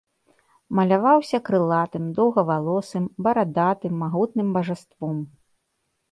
[0.77, 5.21] Маляваўся крылатым, доўгавалосым, барадатым, магутным бажаством.